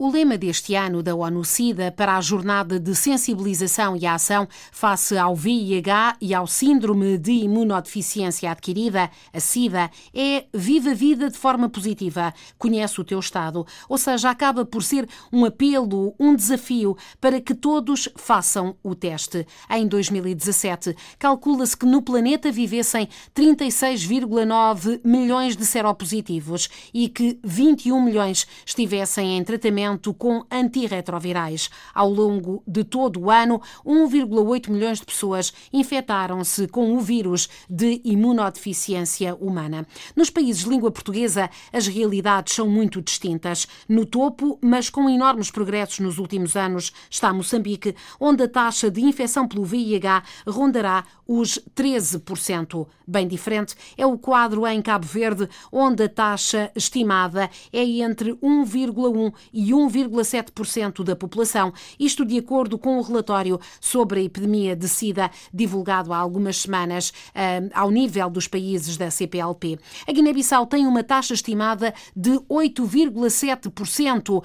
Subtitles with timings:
[0.00, 5.34] O lema deste ano da ONU-SIDA para a jornada de sensibilização e ação face ao
[5.34, 11.68] VIH e ao Síndrome de Imunodeficiência Adquirida, a SIDA, é Viva a Vida de forma
[11.68, 13.66] positiva, conhece o teu estado.
[13.88, 19.44] Ou seja, acaba por ser um apelo, um desafio para que todos façam o teste.
[19.68, 28.46] Em 2017, calcula-se que no planeta vivessem 36,9 milhões de seropositivos e que 21 milhões
[28.64, 31.70] estivessem em tratamento tratamento com antirretrovirais.
[31.94, 38.00] Ao longo de todo o ano, 1,8 milhões de pessoas infectaram-se com o vírus de
[38.04, 39.86] imunodeficiência humana.
[40.14, 43.66] Nos países de língua portuguesa, as realidades são muito distintas.
[43.88, 49.00] No topo, mas com enormes progressos nos últimos anos, está Moçambique, onde a taxa de
[49.00, 52.86] infecção pelo VIH rondará os 13%.
[53.06, 59.32] Bem diferente é o quadro em Cabo Verde, onde a taxa estimada é entre 1,1
[59.52, 65.30] e 1,7% da população, isto de acordo com o relatório sobre a epidemia de SIDA
[65.52, 69.78] divulgado há algumas semanas uh, ao nível dos países da CPLP.
[70.06, 74.42] A Guiné-Bissau tem uma taxa estimada de 8,7% uh,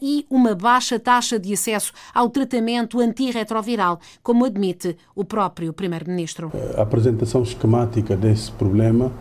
[0.00, 6.52] e uma baixa taxa de acesso ao tratamento antirretroviral, como admite o próprio Primeiro-Ministro.
[6.76, 9.12] A apresentação esquemática desse problema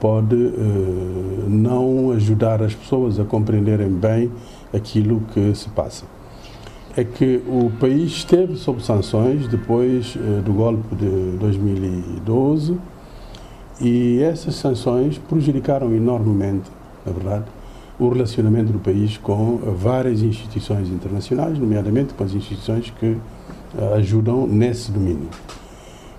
[0.00, 4.30] pode uh, não ajudar as pessoas a compreenderem bem
[4.72, 6.04] aquilo que se passa.
[6.96, 12.78] É que o país esteve sob sanções depois uh, do golpe de 2012
[13.80, 16.70] e essas sanções prejudicaram enormemente,
[17.04, 17.44] na verdade,
[17.98, 24.46] o relacionamento do país com várias instituições internacionais, nomeadamente com as instituições que uh, ajudam
[24.46, 25.28] nesse domínio.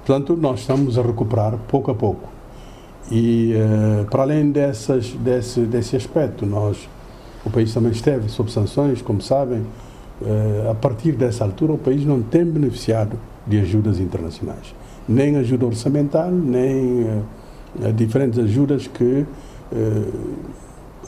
[0.05, 2.34] Portanto, nós estamos a recuperar pouco a pouco.
[3.11, 6.89] E uh, para além dessas, desse, desse aspecto, nós,
[7.45, 9.61] o país também esteve sob sanções, como sabem.
[10.21, 14.73] Uh, a partir dessa altura, o país não tem beneficiado de ajudas internacionais,
[15.07, 19.25] nem ajuda orçamental, nem uh, diferentes ajudas que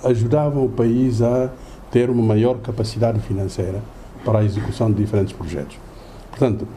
[0.04, 1.50] ajudavam o país a
[1.92, 3.80] ter uma maior capacidade financeira
[4.26, 5.78] para a execução de diferentes projetos.
[6.32, 6.68] Portanto,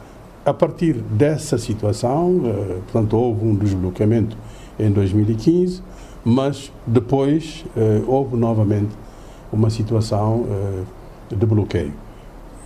[0.44, 2.42] a partir dessa situação,
[2.84, 4.36] portanto, houve um desbloqueamento
[4.80, 5.82] em 2015,
[6.24, 8.90] mas depois eh, houve novamente
[9.52, 11.92] uma situação eh, de bloqueio.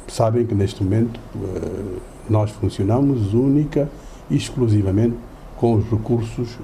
[0.08, 1.98] Sabem que neste momento eh,
[2.28, 3.88] nós funcionamos única
[4.30, 5.14] e exclusivamente
[5.56, 6.58] com os recursos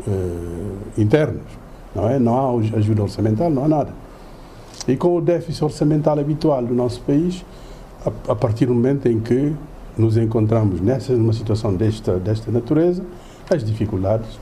[0.98, 1.44] internos,
[1.94, 2.18] não é?
[2.18, 3.94] Não há ajuda orçamental, não há nada.
[4.88, 7.44] E com o déficit orçamental habitual do nosso país,
[8.04, 9.54] a, a partir do momento em que
[9.96, 13.04] nos encontramos nessa numa situação desta desta natureza,
[13.50, 14.38] as dificuldades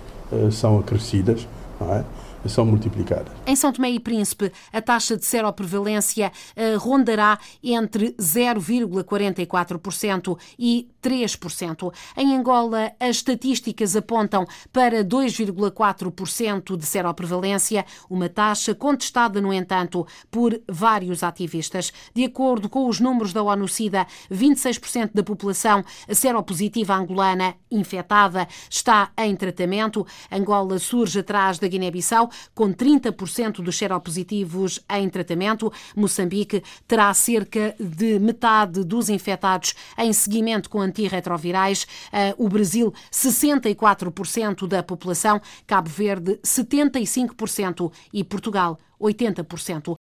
[0.50, 1.46] são acrescidas,
[1.80, 2.04] não é?
[2.46, 3.32] São multiplicadas.
[3.46, 11.92] Em São Tomé e Príncipe, a taxa de seroprevalência uh, rondará entre 0,44% e 3%.
[12.16, 20.60] Em Angola, as estatísticas apontam para 2,4% de seroprevalência, uma taxa contestada, no entanto, por
[20.68, 21.92] vários ativistas.
[22.14, 29.34] De acordo com os números da ONU-SIDA, 26% da população seropositiva angolana infectada está em
[29.36, 30.06] tratamento.
[30.30, 35.72] Angola surge atrás da Guiné-Bissau, com 30% dos seropositivos em tratamento.
[35.96, 41.86] Moçambique terá cerca de metade dos infectados em seguimento com antirretrovirais.
[42.12, 45.40] Eh, o Brasil, 64% da população.
[45.66, 49.94] Cabo Verde, 75% e Portugal, 80%.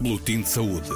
[0.00, 0.88] Boletim de Saúde.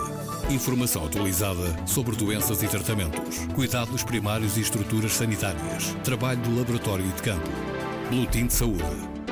[0.51, 7.13] Informação atualizada sobre doenças e tratamentos, cuidados primários e estruturas sanitárias, trabalho do laboratório e
[7.13, 7.84] de campo.
[8.11, 8.85] Boletim de Saúde.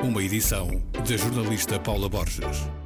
[0.02, 0.68] Uma edição
[1.06, 2.81] da jornalista Paula Borges.